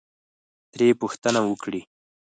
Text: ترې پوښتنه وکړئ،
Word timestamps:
ترې 0.71 0.87
پوښتنه 1.01 1.39
وکړئ، 1.43 1.81